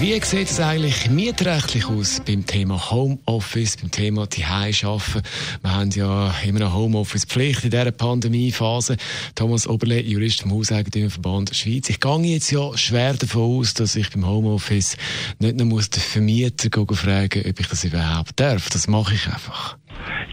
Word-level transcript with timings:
Wie 0.00 0.20
sieht 0.22 0.48
es 0.48 0.60
eigentlich 0.60 1.10
mietrechtlich 1.10 1.86
aus 1.86 2.20
beim 2.24 2.46
Thema 2.46 2.90
Homeoffice, 2.90 3.78
beim 3.78 3.90
Thema 3.90 4.28
die 4.28 4.44
arbeiten? 4.44 5.22
Wir 5.60 5.72
haben 5.72 5.90
ja 5.90 6.32
immer 6.46 6.60
eine 6.60 6.72
Homeoffice-Pflicht 6.72 7.64
in 7.64 7.70
dieser 7.70 7.90
Pandemiephase. 7.90 8.96
Thomas 9.34 9.66
Oberle, 9.66 10.00
Jurist 10.00 10.42
vom 10.42 10.52
Hauseigentümerverband 10.52 11.54
Schweiz. 11.54 11.90
Ich 11.90 11.98
gehe 11.98 12.22
jetzt 12.22 12.52
ja 12.52 12.78
schwer 12.78 13.14
davon 13.14 13.58
aus, 13.58 13.74
dass 13.74 13.96
ich 13.96 14.10
beim 14.10 14.24
Homeoffice 14.24 14.96
nicht 15.40 15.56
nur 15.56 15.66
muss 15.66 15.90
den 15.90 16.00
Vermieter 16.00 16.70
fragen 16.94 17.42
ob 17.48 17.58
ich 17.58 17.66
das 17.66 17.82
überhaupt 17.82 18.38
darf. 18.38 18.68
Das 18.70 18.86
mache 18.86 19.14
ich 19.14 19.26
einfach. 19.26 19.78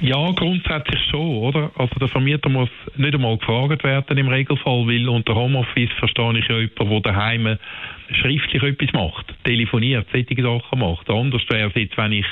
Ja, 0.01 0.31
grundsätzlich 0.31 1.01
schon, 1.09 1.37
oder? 1.37 1.71
Also 1.77 1.95
der 1.99 2.09
Vermieter 2.09 2.49
muss 2.49 2.69
nicht 2.97 3.15
einmal 3.15 3.37
gefragt 3.37 3.83
werden 3.83 4.17
im 4.17 4.27
Regelfall, 4.27 4.85
weil 4.87 5.07
unter 5.07 5.35
Homeoffice 5.35 5.91
verstehe 5.99 6.37
ich 6.37 6.47
jemanden, 6.47 6.89
der 6.89 7.01
daheim 7.01 7.57
schriftlich 8.21 8.61
etwas 8.61 8.93
macht, 8.93 9.33
telefoniert, 9.45 10.07
solche 10.11 10.41
Sachen 10.41 10.79
macht. 10.79 11.09
Anders 11.09 11.41
wäre 11.49 11.69
es 11.69 11.75
jetzt, 11.75 11.97
wenn 11.97 12.11
ich 12.11 12.25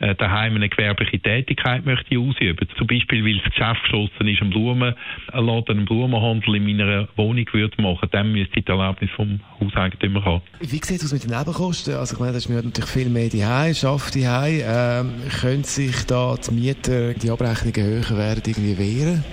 äh, 0.00 0.14
daheim 0.14 0.56
eine 0.56 0.68
gewerbliche 0.68 1.18
Tätigkeit 1.20 1.84
möchte 1.86 2.18
ausüben. 2.18 2.68
Zum 2.76 2.86
Beispiel, 2.86 3.24
weil 3.24 3.38
das 3.38 3.52
Geschäft 3.52 3.82
geschlossen 3.82 4.28
ist, 4.28 4.42
einen 4.42 4.50
Blumenladen, 4.50 5.76
einen 5.76 5.84
Blumenhandel 5.84 6.56
in 6.56 6.64
meiner 6.64 7.08
Wohnung 7.16 7.46
würde 7.52 7.80
machen, 7.80 8.08
dann 8.12 8.32
müsste 8.32 8.58
ich 8.58 8.64
die 8.64 8.70
Erlaubnis 8.70 9.10
vom 9.12 9.40
Hauseigentümer 9.60 10.24
haben. 10.24 10.42
Wie 10.60 10.66
sieht 10.66 10.82
es 10.82 11.04
aus 11.04 11.12
mit 11.12 11.24
den 11.24 11.36
Nebenkosten? 11.36 11.94
Also 11.94 12.14
ich 12.14 12.20
meine, 12.20 12.32
das 12.32 12.46
ist 12.46 12.50
natürlich 12.50 12.90
viel 12.90 13.08
mehr 13.08 13.28
die 13.28 13.44
Hause, 13.44 13.74
schafft 13.74 14.14
die 14.14 14.24
ähm, 14.24 15.12
Können 15.40 15.64
sich 15.64 16.04
da 16.06 16.34
die 16.34 16.54
Mieter, 16.54 17.14
die 17.14 17.30
Abrechnungen 17.30 17.82
höher 17.82 18.16
werden, 18.16 18.42
irgendwie 18.46 18.78
wehren? 18.78 19.24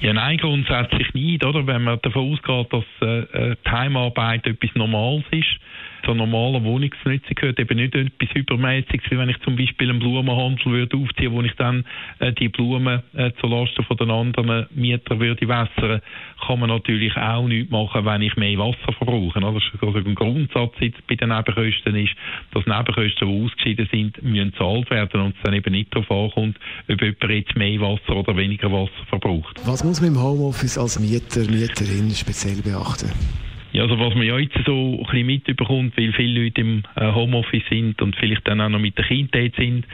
Ja, 0.00 0.12
nein, 0.12 0.36
grundsätzlich 0.36 1.14
nicht, 1.14 1.44
oder? 1.44 1.66
Wenn 1.66 1.82
man 1.82 1.98
davon 2.02 2.32
ausgeht, 2.32 2.72
dass 2.72 2.84
äh, 3.00 3.56
die 3.64 3.70
Heimarbeit 3.70 4.46
etwas 4.46 4.70
Normales 4.74 5.24
ist, 5.30 5.58
zur 6.06 6.14
normalen 6.14 6.64
Wohnungsnutzung 6.64 7.34
gehört 7.34 7.58
eben 7.58 7.76
nicht 7.76 7.94
etwas 7.94 8.34
Übermäßiges, 8.34 9.10
wie 9.10 9.18
wenn 9.18 9.28
ich 9.28 9.40
zum 9.40 9.56
Beispiel 9.56 9.90
einen 9.90 9.98
Blumenhandel 9.98 10.72
würde 10.72 10.96
aufziehen, 10.96 11.32
wo 11.32 11.42
ich 11.42 11.52
dann 11.54 11.84
äh, 12.20 12.32
die 12.32 12.48
Blumen 12.48 13.02
äh, 13.14 13.32
zulasten 13.40 13.84
von 13.84 13.96
den 13.96 14.10
anderen 14.10 14.66
Mietern 14.74 15.20
würde 15.20 15.48
wässern, 15.48 16.00
kann 16.46 16.60
man 16.60 16.70
natürlich 16.70 17.16
auch 17.16 17.46
nichts 17.46 17.70
machen, 17.70 18.04
wenn 18.04 18.22
ich 18.22 18.36
mehr 18.36 18.58
Wasser 18.58 18.92
verbrauche. 18.96 19.42
Also 19.44 19.60
ein 19.98 20.14
Grundsatz 20.14 20.74
bei 21.08 21.14
den 21.16 21.28
Nebenkosten 21.28 21.96
ist, 21.96 22.14
dass 22.52 22.66
Nebenkosten, 22.66 23.28
die 23.28 23.44
ausgeschieden 23.44 23.88
sind, 23.90 24.22
müssen 24.22 24.52
gezahlt 24.52 24.90
werden 24.90 25.20
und 25.20 25.34
es 25.36 25.42
dann 25.42 25.54
eben 25.54 25.72
nicht 25.72 25.94
darauf 25.94 26.10
ankommt, 26.10 26.56
ob 26.88 27.02
jemand 27.02 27.30
jetzt 27.30 27.56
mehr 27.56 27.80
Wasser 27.80 28.16
oder 28.16 28.36
weniger 28.36 28.70
Wasser 28.70 29.04
verbraucht. 29.08 29.60
Was 29.64 29.82
muss 29.82 30.00
man 30.00 30.10
im 30.10 30.22
Homeoffice 30.22 30.78
als 30.78 31.00
Mieter, 31.00 31.50
Mieterin 31.50 32.10
speziell 32.10 32.62
beachten? 32.62 33.10
Ja, 33.76 33.82
also 33.82 33.98
was 33.98 34.14
man 34.14 34.24
ja 34.24 34.38
jetzt 34.38 34.56
so 34.64 34.72
ein 34.72 35.04
bisschen 35.04 35.26
mitbekommt, 35.26 35.98
weil 35.98 36.10
viele 36.14 36.44
Leute 36.44 36.62
im 36.62 36.82
äh, 36.94 37.12
Homeoffice 37.12 37.62
sind 37.68 38.00
und 38.00 38.16
vielleicht 38.16 38.48
dann 38.48 38.62
auch 38.62 38.70
noch 38.70 38.78
mit 38.78 38.96
den 38.96 39.04
Kindern 39.04 39.52
sind, 39.54 39.86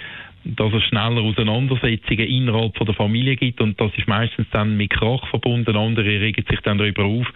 dass 0.44 0.72
es 0.72 0.84
schneller 0.84 1.20
Auseinandersetzungen 1.20 2.28
innerhalb 2.28 2.76
von 2.76 2.86
der 2.86 2.94
Familie 2.94 3.34
gibt 3.34 3.60
und 3.60 3.80
das 3.80 3.90
ist 3.96 4.06
meistens 4.06 4.46
dann 4.52 4.76
mit 4.76 4.90
Krach 4.90 5.26
verbunden, 5.30 5.76
andere 5.76 6.06
regen 6.06 6.44
sich 6.48 6.60
dann 6.60 6.78
darüber 6.78 7.06
auf. 7.06 7.26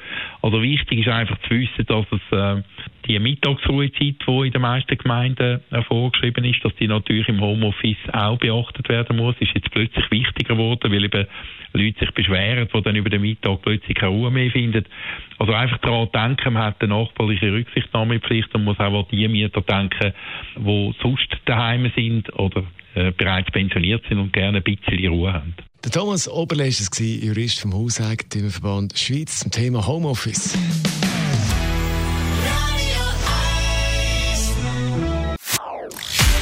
Also 0.41 0.63
wichtig 0.63 1.01
ist 1.01 1.09
einfach 1.09 1.37
zu 1.49 1.51
wissen, 1.51 1.85
dass 1.85 2.07
es 2.13 2.39
äh, 2.39 2.63
die 3.07 3.19
Mittagsruhezeit, 3.19 4.17
die 4.27 4.47
in 4.47 4.53
den 4.53 4.63
meisten 4.63 4.99
Gemeinden 4.99 5.61
äh, 5.71 5.83
vorgeschrieben 5.83 6.45
ist, 6.45 6.65
dass 6.65 6.75
die 6.77 6.89
natürlich 6.89 7.29
im 7.29 7.41
Homeoffice 7.41 7.97
auch 8.13 8.39
beachtet 8.39 8.89
werden 8.89 9.17
muss, 9.17 9.37
ist 9.41 9.55
jetzt 9.55 9.71
plötzlich 9.71 10.11
wichtiger 10.11 10.55
geworden, 10.55 10.93
weil 10.93 11.05
eben 11.05 11.27
Leute 11.73 11.99
sich 12.01 12.11
beschweren, 12.13 12.69
die 12.73 12.83
dann 12.83 12.97
über 12.97 13.11
den 13.11 13.23
Mittag 13.23 13.63
plötzlich 13.63 13.97
keine 13.97 14.13
Ruhe 14.13 14.31
mehr 14.31 14.51
finden. 14.51 14.85
Also 15.39 15.53
einfach 15.53 15.79
daran 15.79 16.09
denken, 16.13 16.55
man 16.55 16.65
hat 16.65 16.81
eine 16.81 16.95
nachbarliche 16.95 17.53
Rücksichtnahmepflicht 17.53 18.55
und 18.55 18.65
muss 18.65 18.79
auch 18.79 19.01
an 19.01 19.07
die 19.11 19.29
Mieter 19.29 19.61
denken, 19.61 20.13
die 20.57 20.95
sonst 21.03 21.29
daheim 21.45 21.91
sind 21.95 22.33
oder 22.39 22.65
äh, 22.95 23.13
bereits 23.13 23.51
pensioniert 23.51 24.05
sind 24.09 24.19
und 24.19 24.33
gerne 24.33 24.59
ein 24.59 24.65
bisschen 24.65 25.07
Ruhe 25.09 25.33
haben. 25.33 25.55
Der 25.85 25.93
Thomas 25.93 26.29
Oberle 26.29 26.65
war 26.65 27.07
Jurist 27.07 27.61
vom 27.61 27.75
Hauseigentümerverband 27.75 28.99
Schweiz 28.99 29.41
zum 29.41 29.53
Thema 29.53 29.87
Homeoffice. 29.87 30.96